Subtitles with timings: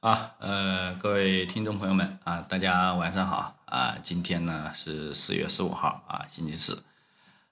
[0.00, 3.96] 啊，呃，各位听众朋友们啊，大家晚上好啊！
[4.02, 6.84] 今天呢是四月十五号啊，星期四。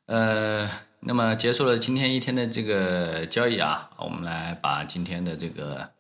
[0.05, 0.71] 呃，
[1.01, 5.91] 那么结束了今天一天的这个交易啊，我们来把今天的这个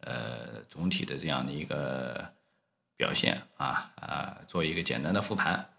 [0.00, 2.32] 呃总体的这样的一个
[2.96, 5.70] 表现啊啊做一个简单的复盘。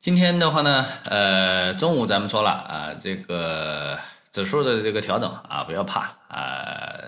[0.00, 3.98] 今天的话呢，呃，中午咱们说了啊，这个
[4.30, 7.00] 指数的这个调整啊，不要怕啊。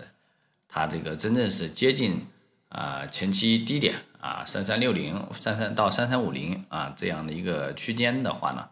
[0.87, 2.27] 这个真正是接近
[2.69, 8.69] 啊前期低点啊三三六零三三到三三五零啊这样的一个区间的话呢，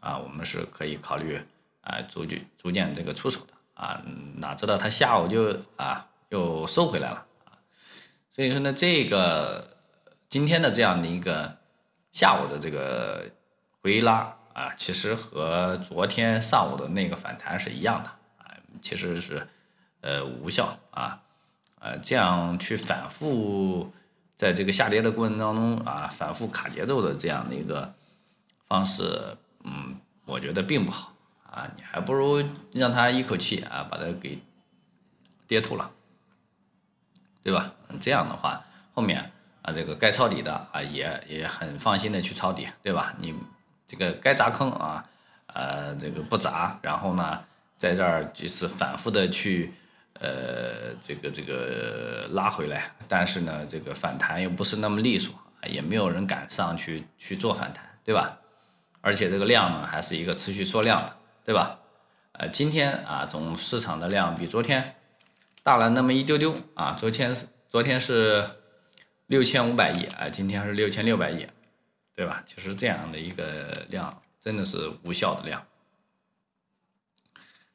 [0.00, 1.40] 啊我们是可以考虑
[1.82, 4.02] 啊逐渐逐渐这个出手的啊
[4.36, 7.58] 哪知道它下午就啊又收回来了啊，
[8.30, 9.76] 所以说呢这个
[10.30, 11.56] 今天的这样的一个
[12.12, 13.26] 下午的这个
[13.82, 19.46] 回拉啊，其实和昨天上午的那个反弹是一样的啊，其实是
[20.00, 21.20] 呃无效啊。
[21.80, 23.92] 呃，这样去反复
[24.36, 27.94] 在这个下跌的过程当中啊，反复卡节奏的这样的一个
[28.66, 31.12] 方式，嗯，我觉得并不好
[31.50, 31.70] 啊。
[31.76, 34.38] 你还不如让它一口气啊，把它给
[35.46, 35.90] 跌吐了，
[37.42, 37.74] 对吧？
[38.00, 43.14] 这样的话，后面啊，这个该抄底的啊，也也很放心的去抄底，对吧？
[43.18, 43.34] 你
[43.86, 45.04] 这个该砸坑啊，
[45.48, 47.44] 呃，这个不砸，然后呢，
[47.76, 49.74] 在这儿就是反复的去。
[50.20, 55.34] 呃，这个这个拉回来，但是呢，这个反弹又不是那么利索，
[55.66, 58.38] 也没有人敢上去去做反弹，对吧？
[59.00, 61.80] 而且这个量呢，还是一个持续缩量的，对吧？
[62.32, 64.94] 呃，今天啊，总市场的量比昨天
[65.64, 68.48] 大了那么一丢丢啊，昨天是昨天是
[69.26, 71.44] 六千五百亿啊，今天是六千六百亿，
[72.14, 72.44] 对吧？
[72.46, 75.66] 其实这样的一个量真的是无效的量，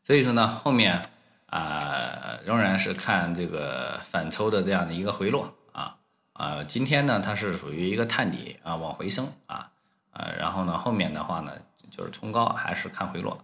[0.03, 1.09] 所以说呢，后面。
[1.49, 5.97] 啊，仍然是看这个反抽的这样的一个回落啊
[6.33, 9.71] 啊，今天呢它是属于一个探底啊往回升啊
[10.11, 11.53] 啊，然后呢后面的话呢
[11.89, 13.43] 就是冲高还是看回落，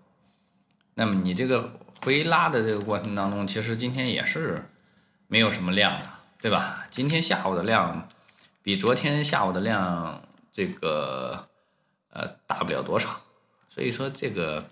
[0.94, 4.70] 那么你这个回拉的这个过程当中，其实今天也是
[5.26, 6.08] 没有什么量的，
[6.40, 6.86] 对吧？
[6.92, 8.08] 今天下午的量
[8.62, 10.22] 比昨天下午的量
[10.54, 11.48] 这个
[12.12, 13.20] 呃大不了多少，
[13.68, 14.64] 所以说这个。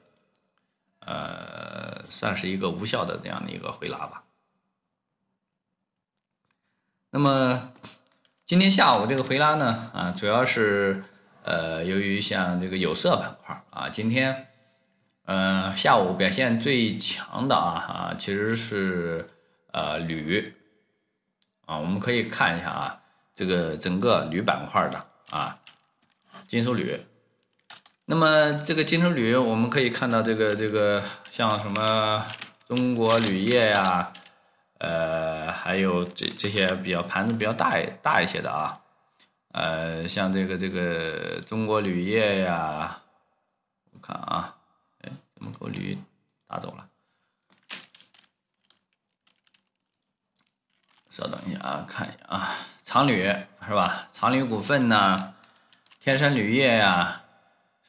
[1.06, 4.24] 呃，算是一个无效的这样的一个回拉吧。
[7.09, 7.74] 那么
[8.46, 11.03] 今天下午这个回拉呢，啊，主要是
[11.44, 14.47] 呃，由于像这个有色板块啊，今天
[15.25, 19.28] 嗯下午表现最强的啊啊，其实是
[19.72, 20.56] 呃铝
[21.66, 23.02] 啊，我们可以看一下啊，
[23.35, 25.59] 这个整个铝板块的啊，
[26.47, 27.06] 金属铝。
[28.06, 32.25] 那么这个金属铝，我们可以看到这个这个像什么
[32.68, 34.12] 中国铝业呀，
[34.78, 38.81] 呃，还有这这些比较盘子比较大大一些的啊，
[39.53, 43.02] 呃，像这个这个中国铝业呀，
[43.94, 44.58] 我看啊，
[45.02, 45.97] 哎，怎么给我铝
[46.46, 46.90] 打走了？
[51.09, 52.50] 稍等一下啊，看一下啊，
[52.84, 53.24] 长铝
[53.66, 54.09] 是吧？
[54.12, 55.35] 长铝股份呐，
[56.02, 57.22] 天山铝业呀。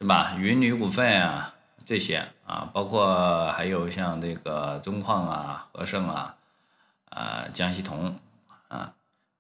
[0.04, 0.37] 是吧？
[0.38, 1.54] 云铝股份啊，
[1.87, 6.37] 这些啊，包括还有像这个中矿啊、和盛啊、
[7.09, 8.20] 啊江西铜
[8.69, 8.92] 啊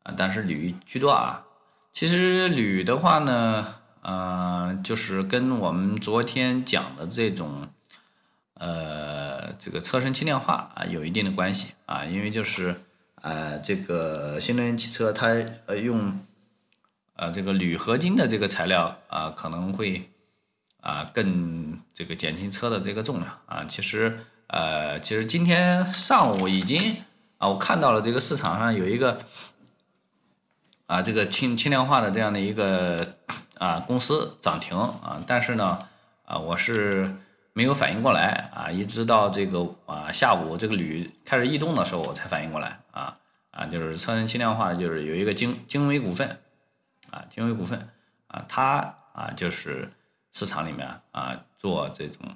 [0.02, 1.44] 啊，但是铝居多啊。
[1.92, 7.68] 其实铝的话呢，呃，就是跟我们昨天讲的这种
[8.54, 12.80] 呃这个车身轻量化啊有一定的关系啊，因为就是
[13.20, 15.26] 呃这个新能源汽车它
[15.66, 16.20] 呃用
[17.16, 20.08] 呃这个铝合金的这个材料啊可能会。
[20.84, 24.18] 啊，更这个减轻车的这个重量啊，其实
[24.48, 26.98] 呃，其实今天上午已经
[27.38, 29.18] 啊，我看到了这个市场上有一个
[30.86, 33.14] 啊，这个轻轻量化的这样的一个
[33.56, 35.88] 啊公司涨停啊，但是呢
[36.26, 37.16] 啊，我是
[37.54, 43.16] 没有反应过来啊，一直到这个啊下午这个铝开始异动的时候，我才反应过来啊
[43.52, 46.40] 啊，就是车身轻量化的，就是有一个精精微股份
[47.10, 47.88] 啊，精微股份
[48.26, 49.88] 啊，它啊就是。
[50.36, 52.26] 市场里面啊，做这种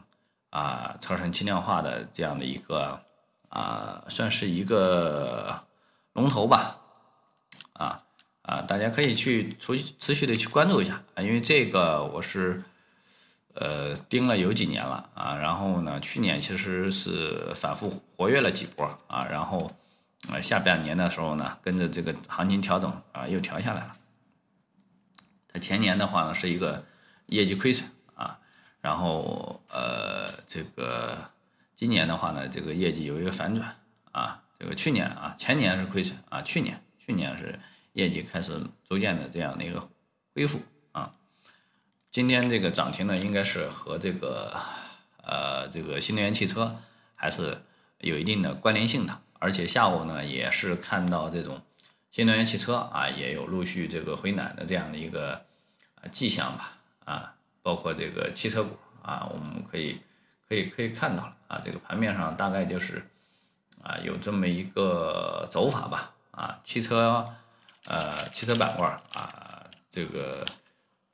[0.50, 3.00] 啊超声轻量化的这样的一个
[3.48, 5.64] 啊，算是一个
[6.12, 6.78] 龙头吧，
[7.72, 8.04] 啊
[8.42, 12.62] 啊，大家可以去持持续的去关注一下啊，因为这个我是
[13.54, 19.72] 呃盯了有几年了啊，然后呢，去年其实是反复活跃了几波啊，然后
[20.30, 23.96] 呃下半年的时候呢，跟着这个行情调整啊，又调下来了。
[25.52, 26.84] 它前年的话呢，是一个。
[27.28, 28.40] 业绩亏损啊，
[28.80, 31.30] 然后呃，这个
[31.76, 33.76] 今年的话呢，这个业绩有一个反转
[34.12, 37.58] 啊，这个去年啊，前年是亏损啊，去年去年是
[37.92, 39.88] 业绩开始逐渐的这样的一个
[40.34, 40.60] 恢复
[40.92, 41.12] 啊。
[42.10, 44.56] 今天这个涨停呢，应该是和这个
[45.22, 46.76] 呃这个新能源汽车
[47.14, 47.62] 还是
[47.98, 51.60] 有一定的关联性的，而且下午呢也是看到这种
[52.10, 55.44] 新能源汽车啊也有陆续这个回暖的这样的一个
[56.10, 56.77] 迹象吧
[57.08, 60.00] 啊，包括这个汽车股啊，我们可以
[60.49, 63.08] 可以可以看到了啊，这个盘面上大概就是
[63.82, 67.25] 啊有这么一个走法吧啊，汽车
[67.87, 70.44] 呃汽车板块啊这个。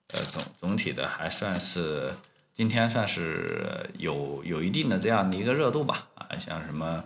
[0.09, 2.15] 呃，总总体的还算是
[2.53, 7.03] 今天算是有有一定的这样的一个热度吧，啊，像什么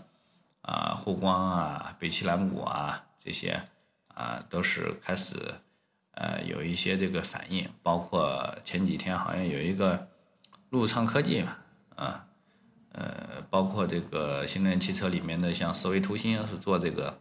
[0.61, 3.63] 啊沪光啊、北汽蓝谷啊这些
[4.09, 5.55] 啊都是开始
[6.19, 10.09] 呃有一些这个反应，包括前几天好像有一个
[10.71, 11.57] 陆畅科技嘛，
[11.95, 12.27] 啊
[12.93, 17.19] 呃包括这个新能源汽车里面的像思维图形是做这个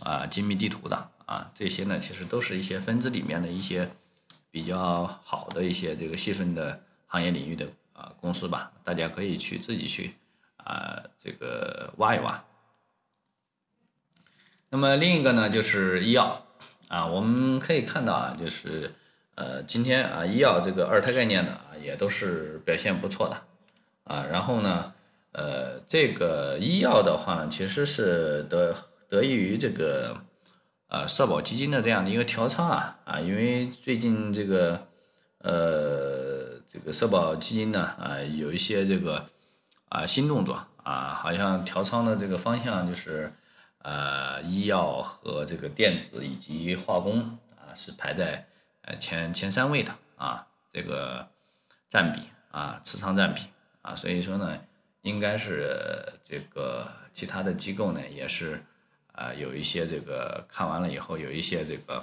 [0.00, 3.90] 啊精密地图的啊，这些呢其实都是一些分支里面的一些。
[4.52, 10.16] 比较好的一些这个细分的行业领域的啊公司吧，大家可以去自己去
[10.56, 12.42] 啊这个挖一挖。
[14.68, 16.44] 那么另一个呢就是医药
[16.90, 18.90] 啊，我们可以看到啊，就是
[19.36, 23.36] 呃今天啊医药这个二胎概念呢也都是表现不错的
[24.04, 24.92] 啊，然后呢
[25.32, 28.74] 呃这个医药的话呢其实是得
[29.08, 30.16] 得益于这个。
[30.92, 34.88] 啊，社保基金的这样的一个调仓啊啊，因为最近这个
[35.38, 39.24] 呃这个社保基金呢啊有一些这个
[39.88, 43.32] 啊新动作啊，好像调仓的这个方向就是
[43.82, 48.46] 呃医药和这个电子以及化工啊是排在
[48.82, 51.28] 呃前前三位的啊这个
[51.88, 53.42] 占比啊持仓占比
[53.82, 54.60] 啊，所以说呢
[55.02, 58.64] 应该是这个其他的机构呢也是。
[59.12, 62.02] 啊，有一些这个看完了以后，有一些这个，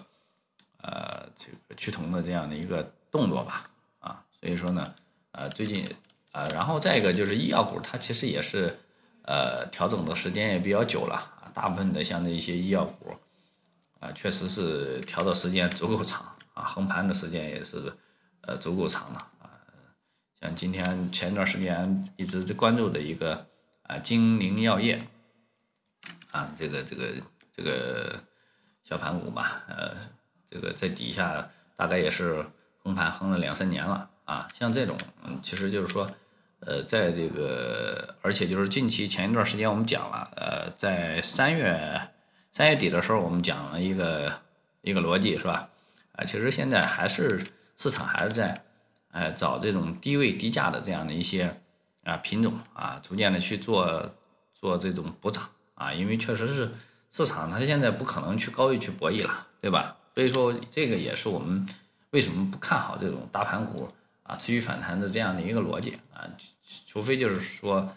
[0.83, 4.93] 呃，这个趋同的这样的一个动作吧，啊，所以说呢，
[5.31, 5.95] 呃，最近，
[6.31, 8.77] 啊，然后再一个就是医药股，它其实也是，
[9.23, 13.15] 呃，调整的时间也比较久了，大部分的像那一些医药股，
[13.99, 17.97] 啊，确实是调的时间足够长，啊，横盘的时间也是，
[18.41, 19.49] 呃，足够长的，啊，
[20.39, 23.47] 像今天前一段时间一直在关注的一个，
[23.81, 25.01] 啊，金陵药业。
[26.29, 27.15] 啊，这个这个
[27.51, 28.19] 这个
[28.83, 29.95] 小盘股吧，呃，
[30.51, 32.45] 这个在底下大概也是
[32.83, 34.47] 横盘横了两三年了啊。
[34.53, 34.95] 像这种，
[35.41, 36.11] 其实就是说，
[36.59, 42.01] 呃，在这个，而且就是近期前一段时间我们讲了，呃，在三月
[42.51, 44.33] 三月底的时候，我们讲了一个
[44.81, 45.69] 一个逻辑是吧？
[46.13, 47.45] 啊，其实现在还是
[47.77, 48.63] 市场还是在，
[49.11, 51.59] 呃，找这种低位低价的这样的一些
[52.03, 54.15] 啊品种啊，逐渐的去做
[54.53, 55.49] 做这种补涨。
[55.75, 56.71] 啊，因为确实是
[57.11, 59.95] 市场，它现在不可能去高位去博弈了，对吧？
[60.15, 61.67] 所以说这个也是我们
[62.09, 63.87] 为什么不看好这种大盘股
[64.27, 66.29] 啊持续反弹的这样的一个逻辑啊，
[66.85, 67.89] 除非就是说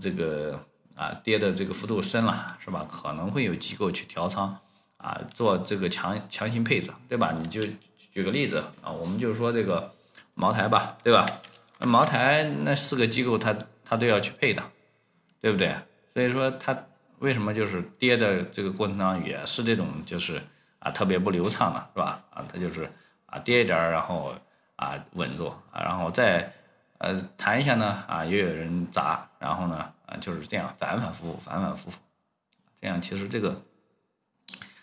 [0.00, 0.58] 这个
[0.94, 2.86] 啊跌的这个幅度深了，是吧？
[2.88, 4.56] 可能会有机构去调仓
[4.96, 7.34] 啊，做这个强强行配置，对吧？
[7.38, 7.66] 你就
[8.10, 9.92] 举个例子啊，我们就说这个
[10.34, 11.28] 茅台吧，对吧？
[11.78, 13.54] 那茅台那四个机构它
[13.84, 14.62] 它都要去配的，
[15.40, 15.76] 对不对？
[16.14, 16.76] 所以说它。
[17.20, 20.42] 为什么就是跌的这个过程当中也是这种就是
[20.78, 22.22] 啊特别不流畅的是吧？
[22.28, 22.90] 啊，它就是
[23.24, 24.34] 啊跌一点然后
[24.76, 26.52] 啊稳住啊，然后再
[26.98, 31.98] 呃弹一下呢啊又有人砸，然后呢啊就是这样反反复复反反复复，
[32.80, 33.62] 这样其实这个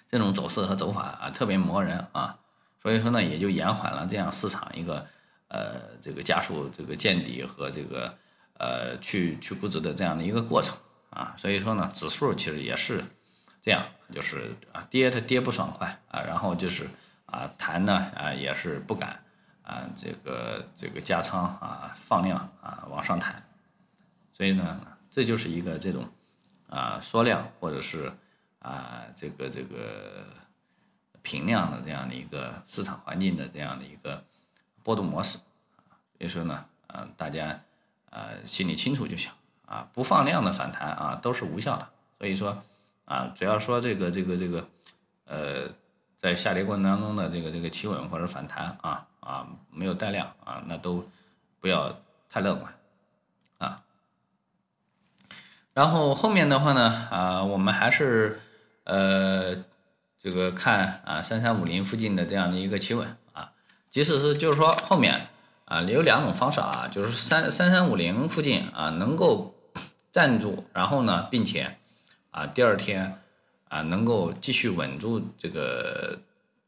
[0.10, 2.40] 这种走势和走法啊特别磨人啊，
[2.82, 5.08] 所以说呢也就延缓了这样市场一个
[5.48, 8.16] 呃这个加速这个见底和这个
[8.58, 10.76] 呃去去估值的这样的一个过程。
[11.10, 13.04] 啊，所以说呢，指数其实也是
[13.62, 13.84] 这样，
[14.14, 16.88] 就是啊跌它跌不爽快啊，然后就是
[17.26, 19.22] 啊弹呢啊也是不敢
[19.72, 23.42] 啊这个这个加仓啊放量啊往上弹，
[24.34, 26.10] 所以呢这就是一个这种
[26.68, 28.12] 啊缩量或者是
[28.60, 30.26] 啊这个这个
[31.22, 34.26] 平量的这样的一个市场环境的这样的一个
[34.84, 37.62] 波动模式，所以说呢啊大家
[38.10, 39.32] 啊心里清楚就行。
[39.72, 41.88] 啊，不放量的反弹啊，都是无效的。
[42.18, 42.62] 所以说，
[43.06, 44.68] 啊，只要说这个这个这个，
[45.24, 45.70] 呃，
[46.18, 51.10] 在下跌过程当中的这个这个企稳或者反弹啊啊，没有带量啊，那都
[51.62, 51.98] 不要
[52.30, 52.74] 太乐观
[53.58, 53.82] 啊。
[55.74, 58.42] 然后后面的话呢，啊，我们还是
[58.84, 59.56] 呃
[60.20, 63.54] 这个看啊三三五零附近的这样的一个企稳啊，
[63.90, 65.28] 即使是就是说后面
[65.66, 69.56] 啊有两种方式啊，就是三三三五零附近啊能够。
[70.14, 71.78] 站住，然后呢，并且，
[72.32, 73.22] 啊，第二天，
[73.70, 76.20] 啊能够继续稳住这个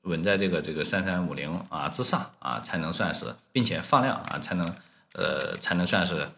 [0.03, 4.73] 稳在这个这个三三五零啊之上啊，才能算是，并且放量啊才能
[5.13, 6.29] 呃才能算是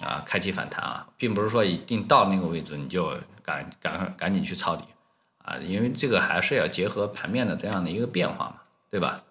[0.00, 4.84] 啊开启反弹啊，并不是说一定到那个位置你就赶赶赶紧去抄底
[5.38, 9.22] 啊，因为这个还是要结合盘面的这样的一个变化嘛，对吧？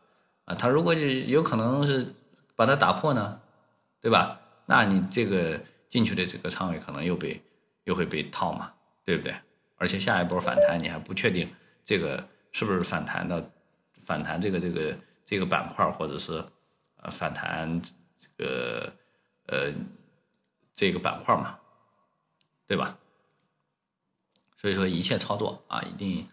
[0.46, 2.14] 啊，它如果有可能是
[2.56, 3.40] 把它打破呢，
[4.02, 4.40] 对吧？
[4.66, 7.42] 那你这个进去的这个仓位可能又被
[7.86, 8.74] 又会被套嘛，
[9.06, 9.34] 对不对？
[9.78, 11.48] 而且下一波反弹你还不确定
[11.86, 13.40] 这个是不是反弹到，
[14.08, 16.46] 反弹这个这个这个板块或者是
[17.02, 18.94] 呃反弹这个
[19.48, 19.74] 呃
[20.74, 21.60] 这个板块嘛，
[22.66, 22.98] 对吧？
[24.56, 26.26] 所以说一切操作啊，一定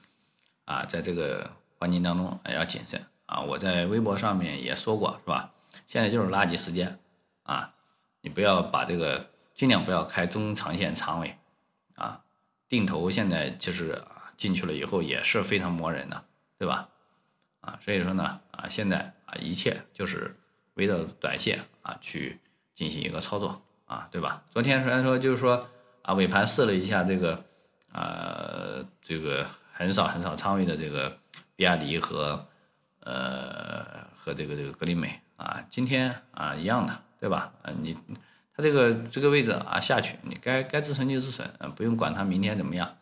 [0.64, 3.40] 啊在这个环境当中要谨慎啊。
[3.40, 5.52] 我在微博上面也说过是吧？
[5.88, 7.00] 现在就是垃圾时间
[7.42, 7.74] 啊。
[8.20, 11.36] 你不要把这个尽量不要开中长线长尾，
[11.96, 12.24] 啊，
[12.68, 14.04] 定投现在其实
[14.36, 16.24] 进去了以后也是非常磨人的，
[16.56, 16.88] 对吧？
[17.64, 20.36] 啊，所以说呢啊现在啊一切就是
[20.74, 22.38] 围绕短线啊去
[22.74, 24.44] 进行一个操作啊，对吧？
[24.50, 25.68] 昨天虽然说就是说
[26.02, 27.44] 啊尾盘试了一下这个
[27.92, 31.18] 呃这个很少很少仓位的这个
[31.56, 32.46] 比亚迪和
[33.00, 37.00] 呃和这个这个格力美啊，今天啊一样的。
[37.20, 37.54] 对吧？
[37.62, 37.96] 啊，你，
[38.54, 42.98] 它这个这个位置啊下去，你该该止损就止损，啊，不用管它明天怎么样，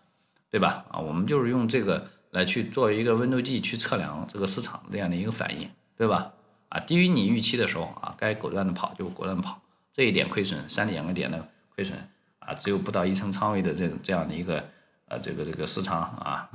[0.48, 0.84] 对吧？
[0.92, 6.34] 啊，我们就是用这个来去做一个温度计去测量这个市场这样的一个反应，对吧？
[6.68, 9.62] 啊，低于你预期的时候啊，该果断的跑就果断跑，
[9.94, 11.96] 这一点亏损三两个点的亏损
[12.40, 14.68] 啊，只有不到一层仓位的这种这样的一个
[15.06, 16.50] 呃这个这个市场啊，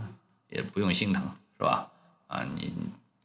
[0.49, 1.23] 也不用心疼，
[1.57, 1.89] 是吧？
[2.27, 2.73] 啊，你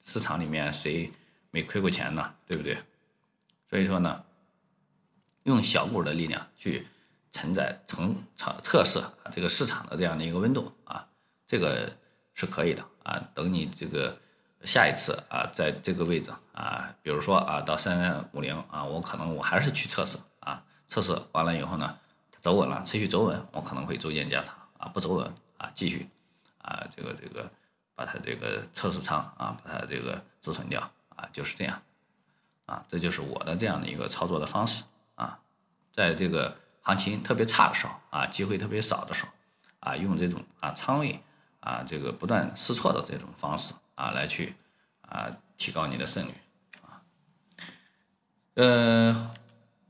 [0.05, 1.11] 市场里面谁
[1.51, 2.35] 没亏过钱呢？
[2.47, 2.79] 对不对？
[3.69, 4.23] 所以说呢。
[5.45, 6.87] 用小股的力量去
[7.33, 11.05] 承载、承测测试这个市场的这样的一个温度啊，
[11.49, 11.93] 这个
[12.35, 13.29] 是可以的啊。
[13.35, 14.17] 等你这个
[14.65, 21.99] 下一次啊，在这个位置啊，比如说啊到三三五零啊，我可能我还是去测试啊，测试完了以后呢，
[22.41, 26.09] 走稳了，持续走稳，我可能会逐渐加仓啊，不走稳啊，继续
[26.59, 27.51] 啊这个这个
[27.95, 31.83] 把它这个测试仓啊，把它这个止损掉啊，就是这样
[32.67, 34.85] 啊，这就是我的这样的一个操作的方式。
[35.15, 35.39] 啊，
[35.95, 39.31] 在这个行情特别差的时候啊，机会特别少的时候
[39.81, 41.23] 啊，用这种啊仓位
[41.63, 44.55] 啊这个不断试错的这种方式啊，来去
[45.01, 46.31] 啊提高你的胜率
[46.83, 47.01] 啊。
[48.55, 49.31] 呃，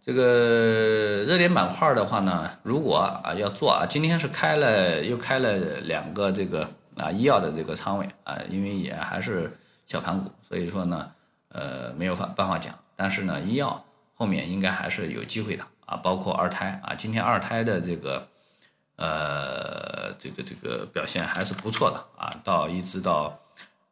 [0.00, 11.10] 这个热点板块的话呢，如果啊要做啊，今天是开了又开了两个这个啊医药的这个仓位啊，因为也还是小盘股，所以说呢
[11.48, 13.84] 呃没有法办法讲，但是呢医药。
[14.14, 18.28] 后面应该还是有机会的啊，包括二胎啊，今天二胎的这个，
[19.02, 23.36] 呃，这个这个表现还是不错的啊，到一直到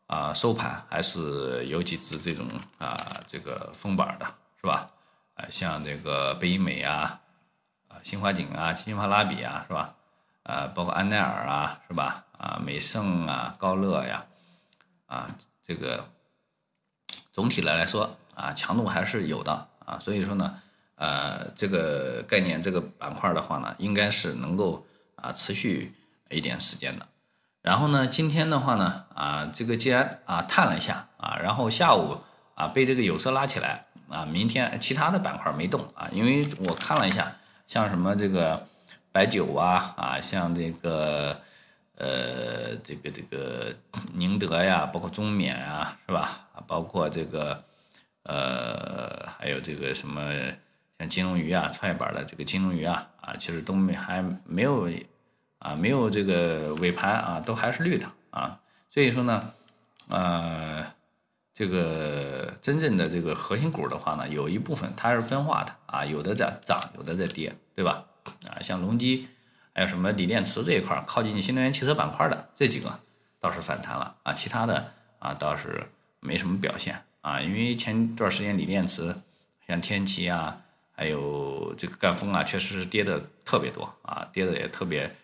[0.06, 2.46] 啊收盘还是有几只这种
[2.78, 4.26] 啊这个封板的
[4.60, 4.86] 是吧？
[5.34, 7.20] 啊，像这个贝因美啊，
[7.88, 9.96] 啊新华锦啊，新华拉比啊是吧？
[10.44, 12.24] 啊，包括安奈尔啊是吧？
[12.38, 14.26] 啊美盛啊高乐呀，
[15.06, 15.34] 啊
[15.66, 16.08] 这个
[17.32, 19.66] 总体来来说啊强度还是有的。
[19.84, 20.62] 啊，所以说呢，
[20.94, 24.86] 呃，这个概念这个板块的话呢，应该是能够
[25.20, 25.94] 啊持续
[26.28, 27.06] 一点时间的。
[27.62, 32.18] 然后呢，今天的话呢，啊，这个既然啊探了一下啊，然后下午
[32.54, 37.36] 啊被这个有色拉起来啊，明天其他的板块没动啊，因为我看了一下，
[37.66, 38.66] 像什么这个
[39.12, 41.40] 白酒啊啊，像这个
[41.96, 43.74] 呃这个这个
[44.14, 46.48] 宁德呀，包括中缅啊，是吧？
[46.66, 47.64] 包括这个。
[48.24, 50.30] 呃，还有这个什么
[50.98, 54.90] 像金龙鱼啊，创业板的这个金龙鱼啊，啊，其实都没还没有
[55.60, 58.60] 啊，没有这个尾盘啊，都还是绿的啊。
[58.90, 59.52] 所以说呢，
[60.08, 60.84] 呃，
[61.54, 68.06] 这个真正的这个核心股的话呢，有一部分它是分化的啊，有的在涨，有的在跌，对吧？
[68.48, 69.28] 啊，像隆基，
[69.72, 72.98] 还有什么锂电池这一块靠近新能源汽车板块的这几个
[73.38, 75.86] 倒是反弹了啊，其他的啊倒是
[76.18, 77.02] 没什么表现。
[77.20, 79.14] 啊，因为前段时间锂电池，
[79.68, 80.62] 像天齐啊，
[80.92, 85.14] 还有这个赣锋啊，确实是跌的特别多啊，跌的也特别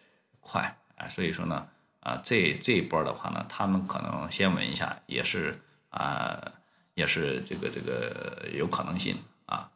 [0.47, 1.69] 快啊，所以说呢，
[2.00, 5.61] 啊，这这一波的话呢，他们可能先稳一下，也是
[5.91, 6.53] 啊，
[6.95, 9.71] 也是这个这个有可能性啊，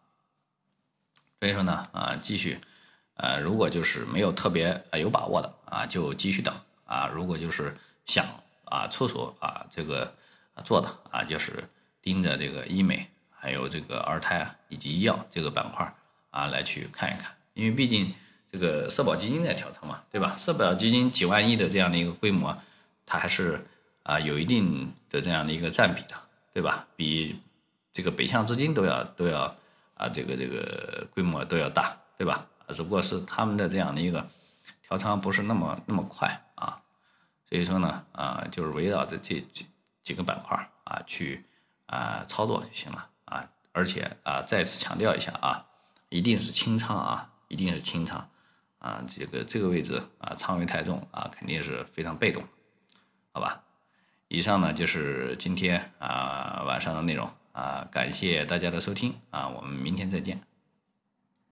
[1.40, 2.60] 所以说呢，啊，继续，
[3.14, 7.74] 呃，如果就是没有特别有把握的啊，就继续等啊，如果就是
[8.06, 8.24] 想
[8.64, 10.14] 啊出手啊这个
[10.64, 11.68] 做的啊，就是。
[12.02, 15.94] 盯着这个医美，还有这个二胎啊，以及医药这个板块
[16.30, 18.14] 啊，来去看一看，因为毕竟
[18.52, 20.36] 这个社保基金在调仓嘛，对吧？
[20.36, 22.58] 社保基金几万亿的这样的一个规模
[23.06, 23.64] 它还是
[24.02, 26.14] 啊有一定的这样的一个占比的，
[26.52, 26.86] 对吧？
[26.96, 27.40] 比
[27.92, 29.56] 这个北向资金都要都要
[29.94, 32.46] 啊这个这个规模都要大，对吧？
[32.68, 34.28] 只不过是他们的这样的一个
[34.82, 36.82] 调仓不是那么那么快啊，
[37.48, 39.66] 所以说呢啊就是围绕着这几
[40.02, 41.44] 几个板块啊去
[41.86, 45.66] 啊操作就行了啊，而且啊再次强调一下啊，
[46.08, 48.28] 一定是清仓啊，一定是清仓。
[48.80, 52.42] 啊，这个这个位置啊，仓位太重啊，肯定是非常被动，
[53.32, 53.62] 好吧？
[54.26, 60.40] 以上呢就是今天啊晚上的内容啊，感谢大家的收听啊，我们明天再见。